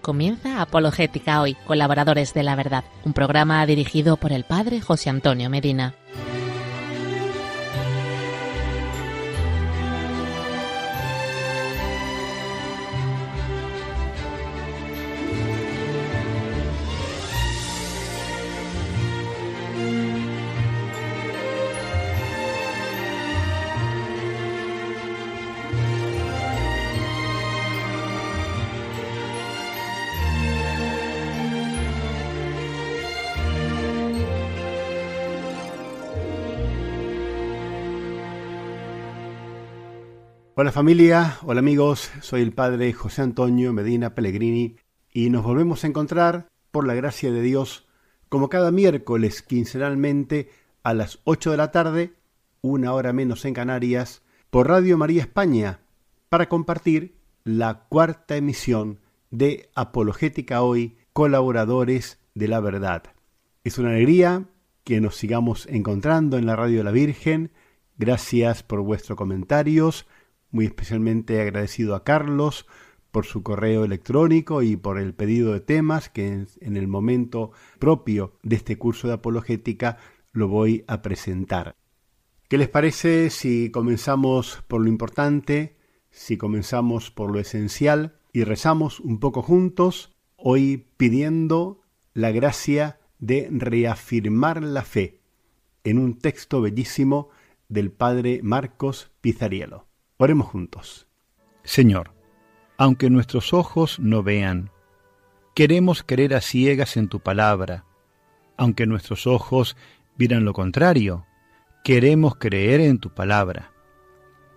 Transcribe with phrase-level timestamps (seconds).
[0.00, 5.50] Comienza Apologética hoy, colaboradores de la verdad, un programa dirigido por el padre José Antonio
[5.50, 5.94] Medina.
[40.70, 44.76] Hola familia, hola amigos, soy el padre José Antonio Medina Pellegrini
[45.12, 47.88] y nos volvemos a encontrar, por la gracia de Dios,
[48.28, 50.48] como cada miércoles quincenalmente
[50.84, 52.12] a las 8 de la tarde,
[52.60, 55.80] una hora menos en Canarias, por Radio María España,
[56.28, 59.00] para compartir la cuarta emisión
[59.32, 63.02] de Apologética Hoy, colaboradores de la verdad.
[63.64, 64.44] Es una alegría
[64.84, 67.50] que nos sigamos encontrando en la Radio de la Virgen.
[67.98, 70.06] Gracias por vuestros comentarios
[70.50, 72.66] muy especialmente agradecido a Carlos
[73.10, 78.34] por su correo electrónico y por el pedido de temas que en el momento propio
[78.42, 79.98] de este curso de apologética
[80.32, 81.74] lo voy a presentar.
[82.48, 85.76] ¿Qué les parece si comenzamos por lo importante,
[86.10, 91.80] si comenzamos por lo esencial y rezamos un poco juntos, hoy pidiendo
[92.14, 95.20] la gracia de reafirmar la fe
[95.84, 97.28] en un texto bellísimo
[97.68, 99.89] del padre Marcos Pizarielo.
[100.22, 101.06] Oremos juntos.
[101.64, 102.12] Señor,
[102.76, 104.70] aunque nuestros ojos no vean,
[105.54, 107.86] queremos creer a ciegas en tu palabra.
[108.58, 109.78] Aunque nuestros ojos
[110.18, 111.24] vieran lo contrario,
[111.84, 113.72] queremos creer en tu palabra.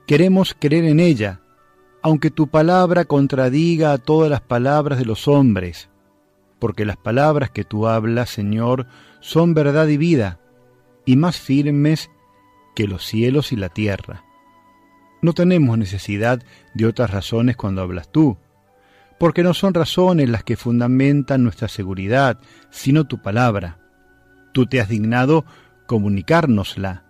[0.05, 1.39] Queremos creer en ella,
[2.01, 5.89] aunque tu palabra contradiga a todas las palabras de los hombres,
[6.59, 8.85] porque las palabras que tú hablas, Señor,
[9.21, 10.41] son verdad y vida,
[11.05, 12.11] y más firmes
[12.75, 14.25] que los cielos y la tierra.
[15.23, 18.37] No tenemos necesidad de otras razones cuando hablas tú,
[19.17, 23.79] porque no son razones las que fundamentan nuestra seguridad, sino tu palabra.
[24.51, 25.45] Tú te has dignado
[25.87, 27.05] comunicárnosla.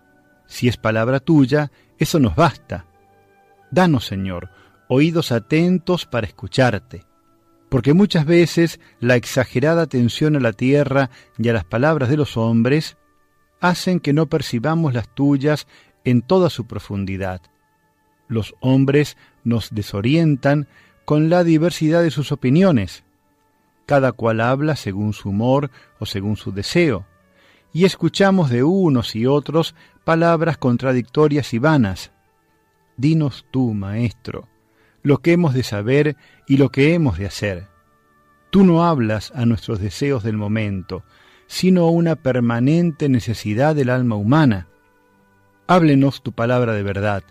[0.45, 2.85] Si es palabra tuya, eso nos basta.
[3.71, 4.51] Danos, Señor,
[4.87, 7.07] oídos atentos para escucharte,
[7.67, 11.09] porque muchas veces la exagerada atención a la tierra
[11.39, 12.95] y a las palabras de los hombres
[13.59, 15.65] hacen que no percibamos las tuyas
[16.03, 17.41] en toda su profundidad.
[18.27, 20.67] Los hombres nos desorientan
[21.05, 23.03] con la diversidad de sus opiniones.
[23.85, 25.69] Cada cual habla según su humor
[25.99, 27.05] o según su deseo,
[27.73, 32.11] y escuchamos de unos y otros palabras contradictorias y vanas.
[32.95, 34.47] Dinos tú, Maestro,
[35.01, 36.15] lo que hemos de saber
[36.47, 37.67] y lo que hemos de hacer.
[38.51, 41.03] Tú no hablas a nuestros deseos del momento,
[41.47, 44.67] sino a una permanente necesidad del alma humana.
[45.67, 47.23] Háblenos tu palabra de verdad,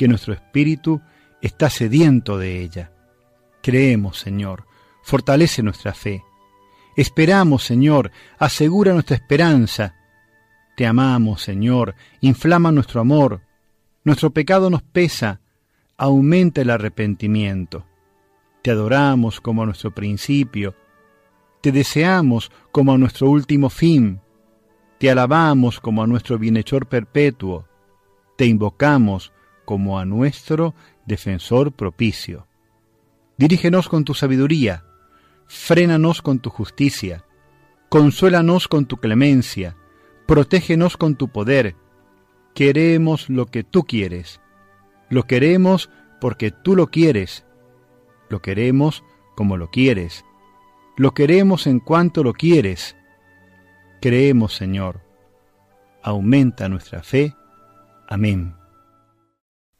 [0.00, 1.02] que nuestro espíritu
[1.42, 2.90] está sediento de ella.
[3.62, 4.64] Creemos, Señor,
[5.02, 6.24] fortalece nuestra fe.
[6.96, 9.96] Esperamos, Señor, asegura nuestra esperanza.
[10.74, 13.42] Te amamos, Señor, inflama nuestro amor.
[14.02, 15.42] Nuestro pecado nos pesa,
[15.98, 17.84] aumenta el arrepentimiento.
[18.62, 20.74] Te adoramos como a nuestro principio.
[21.60, 24.22] Te deseamos como a nuestro último fin.
[24.96, 27.68] Te alabamos como a nuestro bienhechor perpetuo.
[28.38, 29.34] Te invocamos
[29.70, 30.74] como a nuestro
[31.06, 32.48] defensor propicio.
[33.36, 34.82] Dirígenos con tu sabiduría,
[35.46, 37.24] frénanos con tu justicia,
[37.88, 39.76] consuélanos con tu clemencia,
[40.26, 41.76] protégenos con tu poder.
[42.52, 44.40] Queremos lo que tú quieres.
[45.08, 45.88] Lo queremos
[46.20, 47.46] porque tú lo quieres.
[48.28, 49.04] Lo queremos
[49.36, 50.24] como lo quieres.
[50.96, 52.96] Lo queremos en cuanto lo quieres.
[54.00, 55.00] Creemos, Señor.
[56.02, 57.36] Aumenta nuestra fe.
[58.08, 58.59] Amén.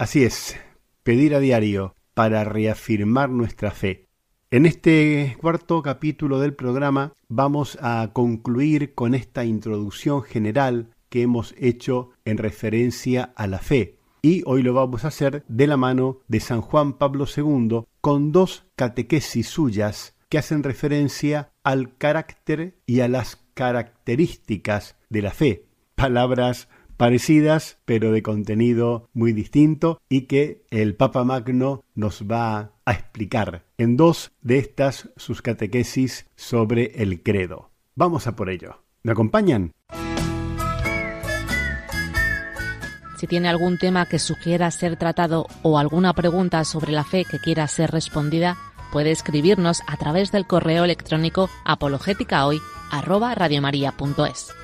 [0.00, 0.56] Así es,
[1.02, 4.06] pedir a diario para reafirmar nuestra fe.
[4.50, 11.54] En este cuarto capítulo del programa vamos a concluir con esta introducción general que hemos
[11.58, 13.98] hecho en referencia a la fe.
[14.22, 18.32] Y hoy lo vamos a hacer de la mano de San Juan Pablo II con
[18.32, 25.66] dos catequesis suyas que hacen referencia al carácter y a las características de la fe.
[25.94, 26.70] Palabras
[27.00, 33.64] parecidas, pero de contenido muy distinto y que el Papa Magno nos va a explicar
[33.78, 37.70] en dos de estas sus catequesis sobre el credo.
[37.94, 38.82] Vamos a por ello.
[39.02, 39.72] ¿Me acompañan?
[43.16, 47.38] Si tiene algún tema que sugiera ser tratado o alguna pregunta sobre la fe que
[47.38, 48.58] quiera ser respondida,
[48.92, 54.59] puede escribirnos a través del correo electrónico apologéticahoy@radiomaria.es.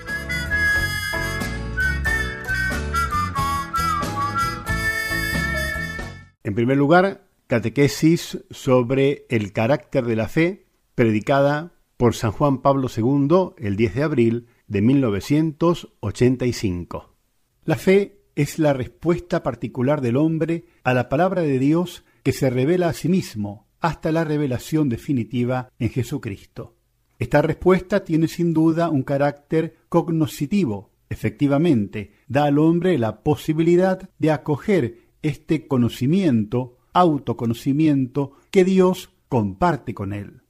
[6.47, 12.87] En primer lugar, catequesis sobre el carácter de la fe, predicada por San Juan Pablo
[12.97, 17.17] II el 10 de abril de 1985.
[17.65, 22.49] La fe es la respuesta particular del hombre a la palabra de Dios que se
[22.49, 26.77] revela a sí mismo hasta la revelación definitiva en Jesucristo.
[27.19, 30.93] Esta respuesta tiene sin duda un carácter cognoscitivo.
[31.09, 40.13] Efectivamente, da al hombre la posibilidad de acoger este conocimiento, autoconocimiento, que Dios comparte con
[40.13, 40.43] él.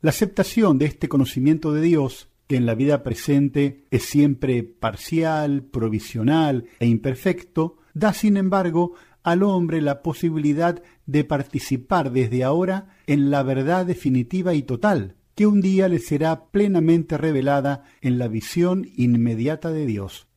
[0.00, 5.62] La aceptación de este conocimiento de Dios, que en la vida presente es siempre parcial,
[5.62, 13.30] provisional e imperfecto, da sin embargo al hombre la posibilidad de participar desde ahora en
[13.30, 18.88] la verdad definitiva y total, que un día le será plenamente revelada en la visión
[18.96, 20.28] inmediata de Dios.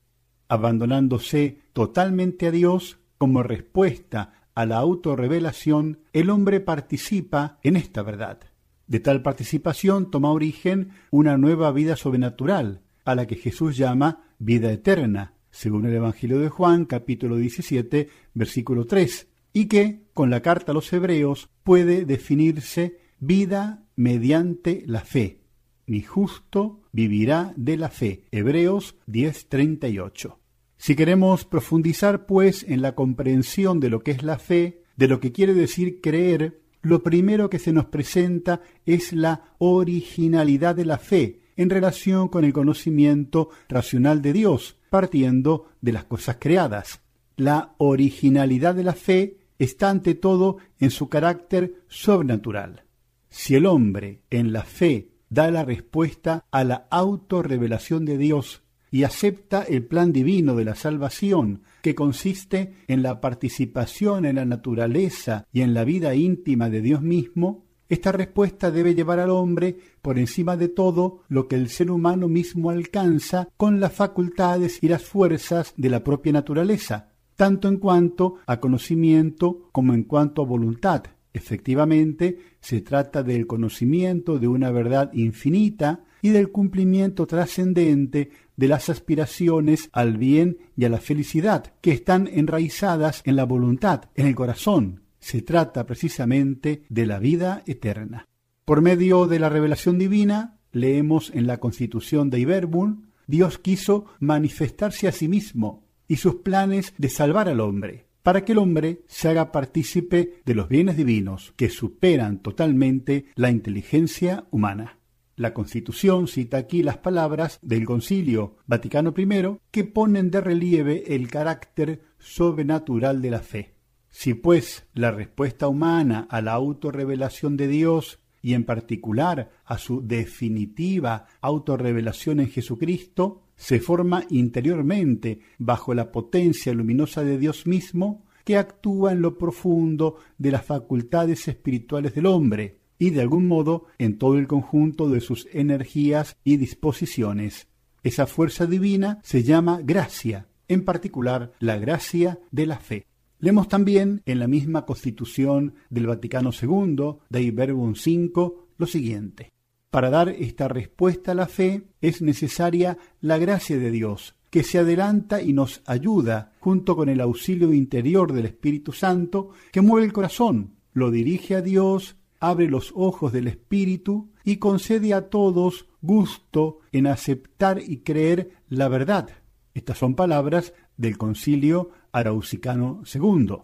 [0.47, 8.39] Abandonándose totalmente a Dios, como respuesta a la autorrevelación, el hombre participa en esta verdad.
[8.87, 14.71] De tal participación toma origen una nueva vida sobrenatural, a la que Jesús llama vida
[14.71, 20.71] eterna, según el Evangelio de Juan, capítulo 17, versículo 3, y que, con la carta
[20.71, 25.41] a los hebreos, puede definirse vida mediante la fe.
[25.85, 28.25] Mi justo vivirá de la fe.
[28.31, 30.37] Hebreos 10:38.
[30.77, 35.19] Si queremos profundizar, pues, en la comprensión de lo que es la fe, de lo
[35.19, 40.97] que quiere decir creer, lo primero que se nos presenta es la originalidad de la
[40.97, 47.01] fe en relación con el conocimiento racional de Dios, partiendo de las cosas creadas.
[47.35, 52.83] La originalidad de la fe está ante todo en su carácter sobrenatural.
[53.29, 59.03] Si el hombre en la fe da la respuesta a la autorrevelación de Dios y
[59.03, 65.45] acepta el plan divino de la salvación, que consiste en la participación en la naturaleza
[65.51, 70.19] y en la vida íntima de Dios mismo, esta respuesta debe llevar al hombre por
[70.19, 75.03] encima de todo lo que el ser humano mismo alcanza con las facultades y las
[75.03, 81.03] fuerzas de la propia naturaleza, tanto en cuanto a conocimiento como en cuanto a voluntad.
[81.31, 88.89] Efectivamente, se trata del conocimiento de una verdad infinita y del cumplimiento trascendente de las
[88.89, 94.35] aspiraciones al bien y a la felicidad, que están enraizadas en la voluntad, en el
[94.35, 95.03] corazón.
[95.19, 98.27] Se trata precisamente de la vida eterna.
[98.65, 105.07] Por medio de la revelación divina, leemos en la Constitución de Iberbun, Dios quiso manifestarse
[105.07, 109.29] a sí mismo y sus planes de salvar al hombre, para que el hombre se
[109.29, 114.96] haga partícipe de los bienes divinos que superan totalmente la inteligencia humana.
[115.37, 121.29] La Constitución cita aquí las palabras del Concilio Vaticano I que ponen de relieve el
[121.29, 123.75] carácter sobrenatural de la fe.
[124.09, 130.01] Si pues la respuesta humana a la autorrevelación de Dios y en particular a su
[130.01, 138.57] definitiva autorrevelación en Jesucristo, se forma interiormente bajo la potencia luminosa de Dios mismo que
[138.57, 144.17] actúa en lo profundo de las facultades espirituales del homre, y de algún modo en
[144.17, 147.67] todo el conjunto de sus energías y disposiciones.
[148.03, 153.05] Esa fuerza divina se llama gracia, en particular la gracia de la fe.
[153.39, 159.51] Leemos también en la misma Constitución del Vaticano II, de Verbum 5, lo siguiente.
[159.89, 164.79] Para dar esta respuesta a la fe es necesaria la gracia de Dios, que se
[164.79, 170.13] adelanta y nos ayuda, junto con el auxilio interior del Espíritu Santo, que mueve el
[170.13, 176.79] corazón, lo dirige a Dios abre los ojos del espíritu y concede a todos gusto
[176.91, 179.29] en aceptar y creer la verdad.
[179.73, 183.57] Estas son palabras del concilio araucano II.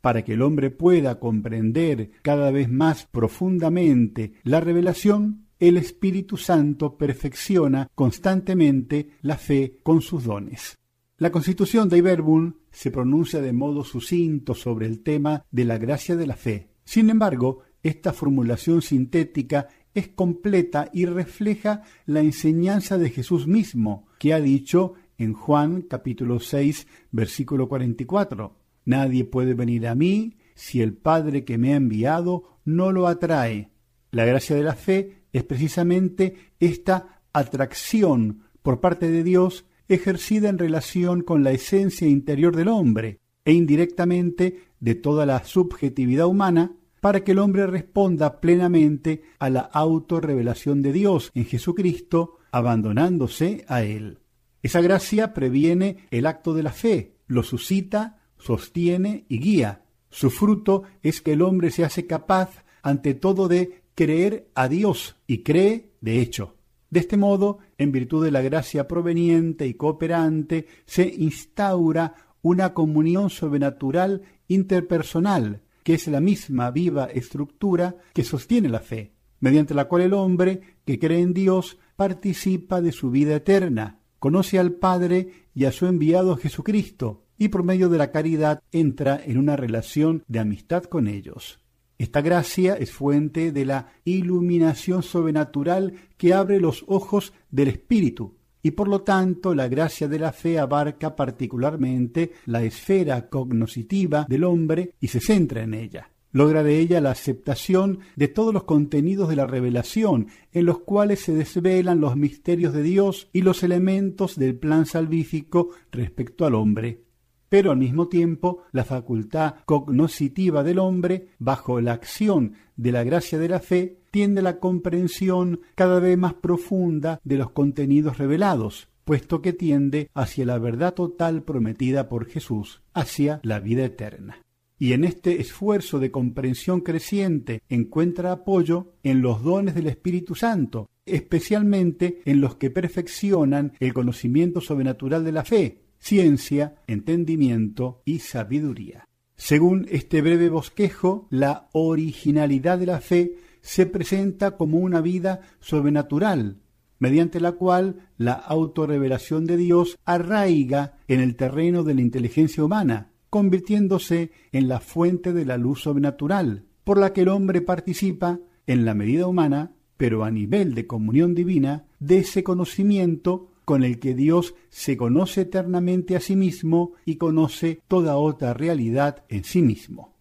[0.00, 6.96] Para que el hombre pueda comprender cada vez más profundamente la revelación, el Espíritu Santo
[6.96, 10.78] perfecciona constantemente la fe con sus dones.
[11.18, 16.16] La constitución de Iberbun se pronuncia de modo sucinto sobre el tema de la gracia
[16.16, 16.70] de la fe.
[16.82, 24.32] Sin embargo, esta formulación sintética es completa y refleja la enseñanza de Jesús mismo, que
[24.32, 30.94] ha dicho en Juan capítulo 6 versículo 44, Nadie puede venir a mí si el
[30.94, 33.70] Padre que me ha enviado no lo atrae.
[34.10, 40.58] La gracia de la fe es precisamente esta atracción por parte de Dios ejercida en
[40.58, 47.24] relación con la esencia interior del hombre e indirectamente de toda la subjetividad humana para
[47.24, 54.18] que el hombre responda plenamente a la autorrevelación de Dios en Jesucristo, abandonándose a Él.
[54.62, 59.84] Esa gracia previene el acto de la fe, lo suscita, sostiene y guía.
[60.10, 65.16] Su fruto es que el hombre se hace capaz ante todo de creer a Dios
[65.26, 66.56] y cree de hecho.
[66.90, 73.30] De este modo, en virtud de la gracia proveniente y cooperante, se instaura una comunión
[73.30, 80.02] sobrenatural interpersonal, que es la misma viva estructura que sostiene la fe, mediante la cual
[80.02, 85.64] el hombre que cree en Dios participa de su vida eterna, conoce al Padre y
[85.64, 90.40] a su enviado Jesucristo, y por medio de la caridad entra en una relación de
[90.40, 91.60] amistad con ellos.
[91.96, 98.72] Esta gracia es fuente de la iluminación sobrenatural que abre los ojos del Espíritu, y
[98.72, 104.94] por lo tanto la gracia de la fe abarca particularmente la esfera cognoscitiva del hombre
[105.00, 106.10] y se centra en ella.
[106.32, 111.20] Logra de ella la aceptación de todos los contenidos de la revelación, en los cuales
[111.20, 117.02] se desvelan los misterios de Dios y los elementos del plan salvífico respecto al hombre
[117.50, 123.38] pero al mismo tiempo la facultad cognoscitiva del hombre, bajo la acción de la gracia
[123.38, 129.42] de la fe, tiende la comprensión cada vez más profunda de los contenidos revelados, puesto
[129.42, 134.38] que tiende hacia la verdad total prometida por Jesús, hacia la vida eterna.
[134.78, 140.88] Y en este esfuerzo de comprensión creciente encuentra apoyo en los dones del Espíritu Santo,
[141.04, 149.06] especialmente en los que perfeccionan el conocimiento sobrenatural de la fe, ciencia, entendimiento y sabiduría.
[149.36, 156.58] Según este breve bosquejo, la originalidad de la fe se presenta como una vida sobrenatural,
[156.98, 163.10] mediante la cual la autorrevelación de Dios arraiga en el terreno de la inteligencia humana,
[163.30, 168.84] convirtiéndose en la fuente de la luz sobrenatural, por la que el hombre participa, en
[168.84, 174.14] la medida humana, pero a nivel de comunión divina, de ese conocimiento con el que
[174.14, 180.16] Dios se conoce eternamente a sí mismo y conoce toda otra realidad en sí mismo.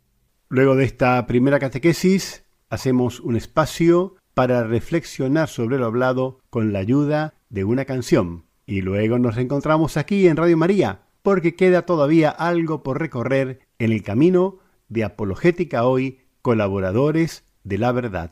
[0.50, 6.80] Luego de esta primera catequesis, hacemos un espacio para reflexionar sobre lo hablado con la
[6.80, 8.46] ayuda de una canción.
[8.66, 13.92] Y luego nos encontramos aquí en Radio María, porque queda todavía algo por recorrer en
[13.92, 18.32] el camino de Apologética Hoy, colaboradores de la verdad.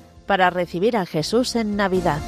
[0.31, 2.21] para recibir a Jesús en Navidad.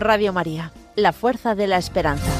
[0.00, 2.32] Radio María, la fuerza de la esperanza.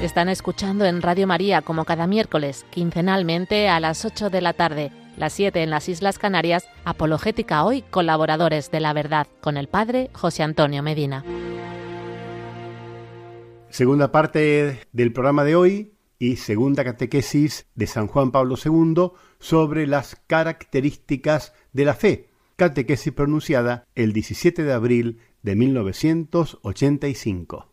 [0.00, 4.92] Están escuchando en Radio María como cada miércoles, quincenalmente a las 8 de la tarde,
[5.16, 10.10] las 7 en las Islas Canarias, Apologética Hoy, colaboradores de la verdad, con el Padre
[10.12, 11.24] José Antonio Medina.
[13.68, 19.86] Segunda parte del programa de hoy y segunda catequesis de San Juan Pablo II sobre
[19.86, 27.70] las características de la fe, catequesis pronunciada el 17 de abril de 1985.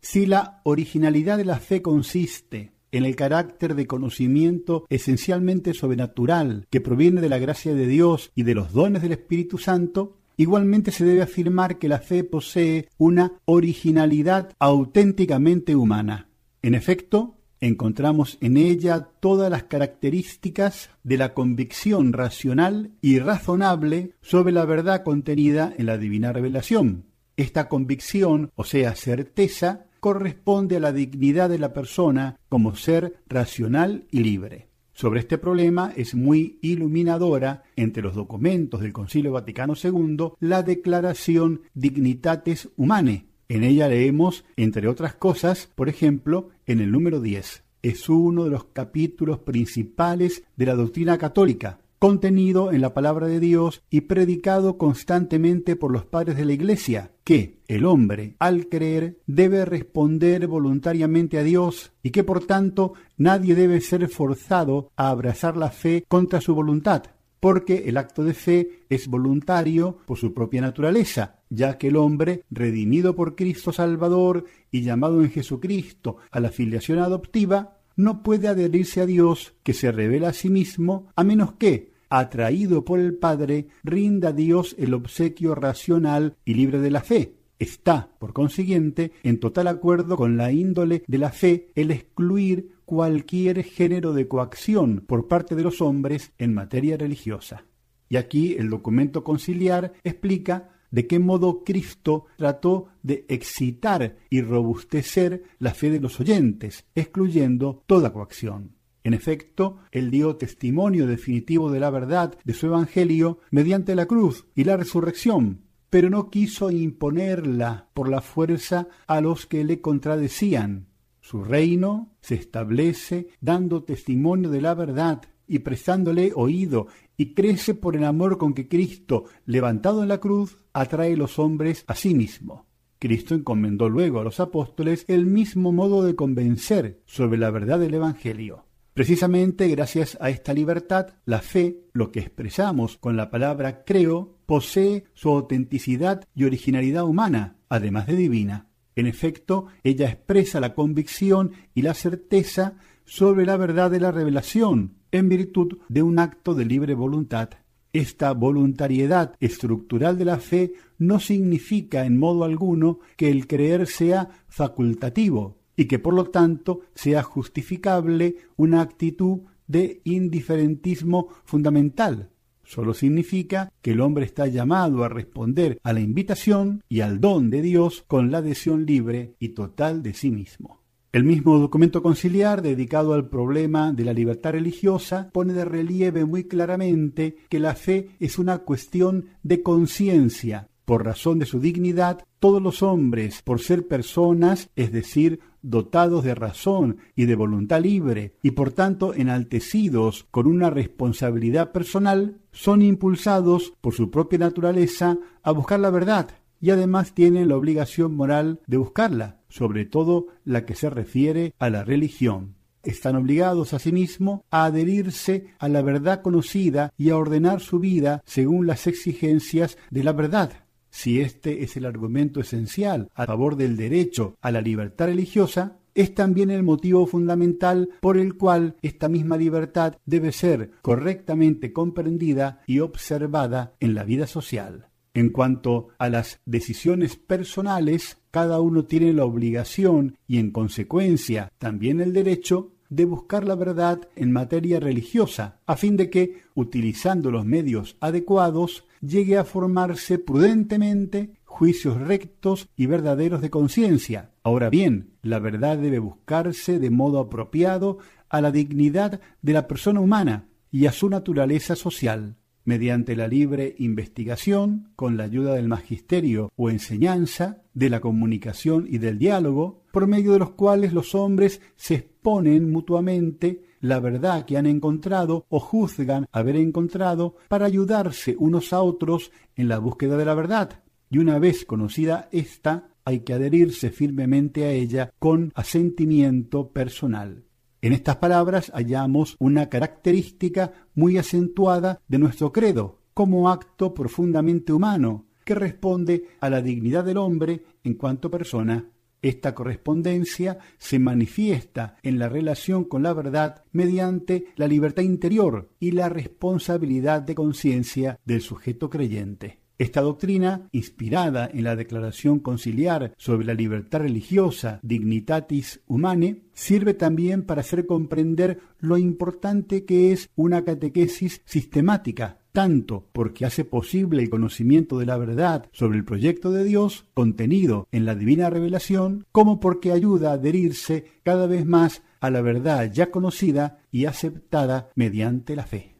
[0.00, 6.80] Si la originalidad de la fe consiste en el carácter de conocimiento esencialmente sobrenatural que
[6.80, 11.04] proviene de la gracia de Dios y de los dones del Espíritu Santo, igualmente se
[11.04, 16.28] debe afirmar que la fe posee una originalidad auténticamente humana.
[16.62, 24.52] En efecto, encontramos en ella todas las características de la convicción racional y razonable sobre
[24.52, 27.04] la verdad contenida en la divina revelación.
[27.36, 34.06] Esta convicción, o sea, certeza, corresponde a la dignidad de la persona como ser racional
[34.10, 34.68] y libre.
[34.92, 41.62] Sobre este problema es muy iluminadora entre los documentos del Concilio Vaticano II la Declaración
[41.74, 43.26] Dignitates Humanae.
[43.48, 47.64] En ella leemos, entre otras cosas, por ejemplo, en el número 10.
[47.82, 53.40] Es uno de los capítulos principales de la doctrina católica, contenido en la palabra de
[53.40, 59.18] Dios y predicado constantemente por los padres de la Iglesia, que el hombre, al creer,
[59.26, 65.56] debe responder voluntariamente a Dios y que por tanto nadie debe ser forzado a abrazar
[65.56, 67.04] la fe contra su voluntad,
[67.40, 72.44] porque el acto de fe es voluntario por su propia naturaleza, ya que el hombre,
[72.50, 79.00] redimido por Cristo Salvador y llamado en Jesucristo a la filiación adoptiva, no puede adherirse
[79.00, 83.68] a Dios, que se revela a sí mismo, a menos que, atraído por el Padre,
[83.82, 87.34] rinda a Dios el obsequio racional y libre de la fe.
[87.58, 93.64] Está, por consiguiente, en total acuerdo con la índole de la fe el excluir cualquier
[93.64, 97.64] género de coacción por parte de los hombres en materia religiosa.
[98.08, 105.44] Y aquí el documento conciliar explica de qué modo Cristo trató de excitar y robustecer
[105.58, 108.76] la fe de los oyentes, excluyendo toda coacción.
[109.04, 114.46] En efecto, él dio testimonio definitivo de la verdad de su Evangelio mediante la cruz
[114.54, 120.88] y la resurrección, pero no quiso imponerla por la fuerza a los que le contradecían.
[121.20, 127.96] Su reino se establece dando testimonio de la verdad y prestándole oído, y crece por
[127.96, 132.66] el amor con que Cristo, levantado en la cruz, atrae los hombres a sí mismo.
[132.98, 137.94] Cristo encomendó luego a los apóstoles el mismo modo de convencer sobre la verdad del
[137.94, 138.66] Evangelio.
[138.94, 145.04] Precisamente gracias a esta libertad, la fe, lo que expresamos con la palabra creo, posee
[145.14, 148.66] su autenticidad y originalidad humana, además de divina.
[148.96, 154.97] En efecto, ella expresa la convicción y la certeza sobre la verdad de la revelación,
[155.12, 157.50] en virtud de un acto de libre voluntad.
[157.92, 164.28] Esta voluntariedad estructural de la fe no significa en modo alguno que el creer sea
[164.48, 172.30] facultativo y que por lo tanto sea justificable una actitud de indiferentismo fundamental.
[172.64, 177.48] Solo significa que el hombre está llamado a responder a la invitación y al don
[177.48, 180.82] de Dios con la adhesión libre y total de sí mismo.
[181.18, 186.44] El mismo documento conciliar dedicado al problema de la libertad religiosa pone de relieve muy
[186.44, 190.68] claramente que la fe es una cuestión de conciencia.
[190.84, 196.36] Por razón de su dignidad, todos los hombres, por ser personas, es decir, dotados de
[196.36, 203.74] razón y de voluntad libre, y por tanto enaltecidos con una responsabilidad personal, son impulsados
[203.80, 206.28] por su propia naturaleza a buscar la verdad,
[206.60, 211.70] y además tienen la obligación moral de buscarla, sobre todo la que se refiere a
[211.70, 212.54] la religión.
[212.82, 218.66] Están obligados asimismo a adherirse a la verdad conocida y a ordenar su vida según
[218.66, 220.64] las exigencias de la verdad.
[220.90, 226.14] Si este es el argumento esencial a favor del derecho a la libertad religiosa, es
[226.14, 232.78] también el motivo fundamental por el cual esta misma libertad debe ser correctamente comprendida y
[232.78, 234.87] observada en la vida social.
[235.18, 242.00] En cuanto a las decisiones personales, cada uno tiene la obligación y en consecuencia también
[242.00, 247.44] el derecho de buscar la verdad en materia religiosa, a fin de que, utilizando los
[247.44, 254.30] medios adecuados, llegue a formarse prudentemente juicios rectos y verdaderos de conciencia.
[254.44, 259.98] Ahora bien, la verdad debe buscarse de modo apropiado a la dignidad de la persona
[259.98, 262.36] humana y a su naturaleza social
[262.68, 268.98] mediante la libre investigación, con la ayuda del magisterio o enseñanza, de la comunicación y
[268.98, 274.58] del diálogo, por medio de los cuales los hombres se exponen mutuamente la verdad que
[274.58, 280.26] han encontrado o juzgan haber encontrado para ayudarse unos a otros en la búsqueda de
[280.26, 280.82] la verdad.
[281.08, 287.47] Y una vez conocida ésta, hay que adherirse firmemente a ella con asentimiento personal.
[287.80, 295.26] En estas palabras hallamos una característica muy acentuada de nuestro credo, como acto profundamente humano,
[295.44, 298.90] que responde a la dignidad del hombre en cuanto persona.
[299.22, 305.92] Esta correspondencia se manifiesta en la relación con la verdad mediante la libertad interior y
[305.92, 309.60] la responsabilidad de conciencia del sujeto creyente.
[309.78, 317.44] Esta doctrina, inspirada en la Declaración Conciliar sobre la libertad religiosa Dignitatis Humane, sirve también
[317.44, 324.30] para hacer comprender lo importante que es una catequesis sistemática, tanto porque hace posible el
[324.30, 329.60] conocimiento de la verdad sobre el proyecto de Dios contenido en la divina revelación, como
[329.60, 335.54] porque ayuda a adherirse cada vez más a la verdad ya conocida y aceptada mediante
[335.54, 335.94] la fe.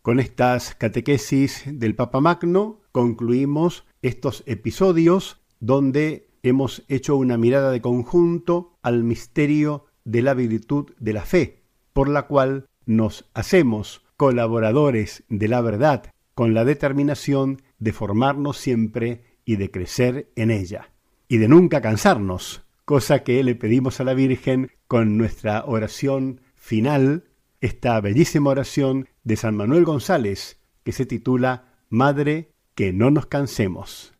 [0.00, 7.80] Con estas catequesis del Papa Magno concluimos estos episodios donde hemos hecho una mirada de
[7.80, 15.24] conjunto al misterio de la virtud de la fe, por la cual nos hacemos colaboradores
[15.28, 20.90] de la verdad con la determinación de formarnos siempre y de crecer en ella,
[21.28, 27.24] y de nunca cansarnos, cosa que le pedimos a la Virgen con nuestra oración final
[27.60, 34.14] esta bellísima oración de San Manuel González que se titula Madre, que no nos cansemos.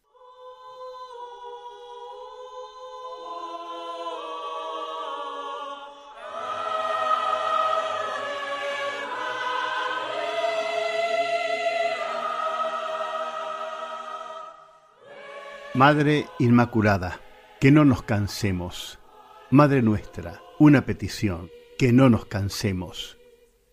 [15.75, 17.21] Madre Inmaculada,
[17.59, 18.99] que no nos cansemos.
[19.51, 23.22] Madre nuestra, una petición, que no nos cansemos.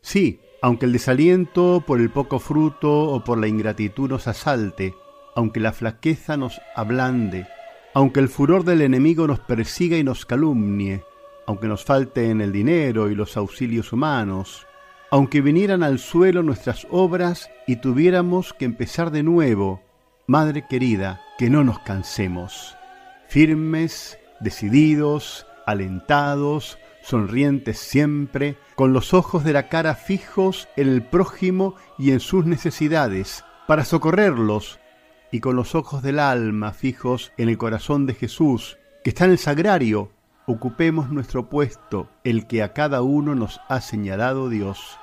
[0.10, 4.96] Sí, aunque el desaliento por el poco fruto o por la ingratitud nos asalte,
[5.36, 7.46] aunque la flaqueza nos ablande,
[7.94, 11.04] aunque el furor del enemigo nos persiga y nos calumnie,
[11.46, 14.66] aunque nos falten el dinero y los auxilios humanos,
[15.12, 19.84] aunque vinieran al suelo nuestras obras y tuviéramos que empezar de nuevo,
[20.26, 22.76] Madre querida, que no nos cansemos,
[23.28, 31.76] firmes, decididos, alentados, sonrientes siempre, con los ojos de la cara fijos en el prójimo
[31.98, 34.80] y en sus necesidades, para socorrerlos,
[35.32, 39.32] y con los ojos del alma fijos en el corazón de Jesús, que está en
[39.32, 40.12] el sagrario,
[40.46, 44.98] ocupemos nuestro puesto, el que a cada uno nos ha señalado Dios.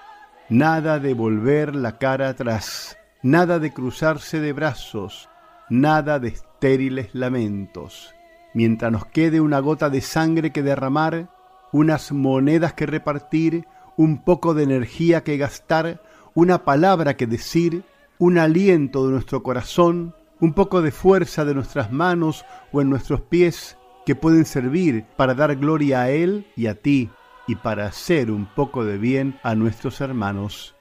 [0.48, 5.28] Nada de volver la cara atrás, nada de cruzarse de brazos,
[5.68, 8.12] nada de estériles lamentos.
[8.54, 11.28] Mientras nos quede una gota de sangre que derramar,
[11.76, 16.02] unas monedas que repartir, un poco de energía que gastar,
[16.34, 17.84] una palabra que decir,
[18.18, 23.20] un aliento de nuestro corazón, un poco de fuerza de nuestras manos o en nuestros
[23.20, 27.10] pies que pueden servir para dar gloria a Él y a ti
[27.46, 30.74] y para hacer un poco de bien a nuestros hermanos.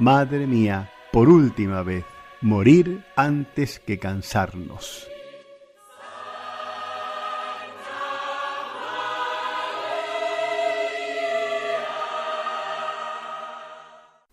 [0.00, 2.04] Madre mía, por última vez,
[2.40, 5.06] morir antes que cansarnos.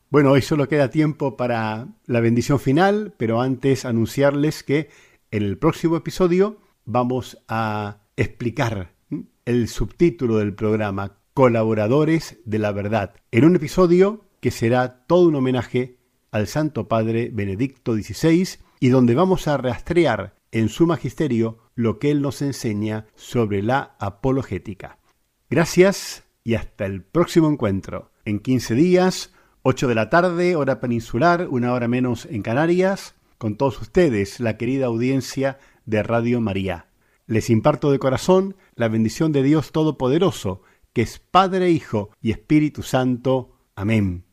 [0.10, 4.90] Bueno, hoy solo queda tiempo para la bendición final, pero antes anunciarles que
[5.32, 8.94] en el próximo episodio vamos a explicar
[9.44, 15.36] el subtítulo del programa, Colaboradores de la Verdad, en un episodio que será todo un
[15.36, 15.98] homenaje
[16.32, 22.12] al Santo Padre Benedicto XVI y donde vamos a rastrear en su magisterio lo que
[22.12, 25.00] él nos enseña sobre la apologética.
[25.50, 28.10] Gracias y hasta el próximo encuentro.
[28.24, 33.58] En 15 días 8 de la tarde, hora peninsular, una hora menos en Canarias, con
[33.58, 36.88] todos ustedes, la querida audiencia de Radio María.
[37.26, 40.62] Les imparto de corazón la bendición de Dios Todopoderoso,
[40.94, 43.58] que es Padre, Hijo y Espíritu Santo.
[43.76, 44.27] Amén.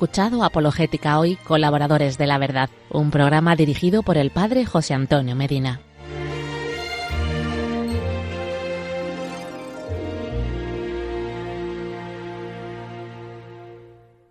[0.00, 5.36] Escuchado Apologética Hoy, colaboradores de la verdad, un programa dirigido por el padre José Antonio
[5.36, 5.82] Medina.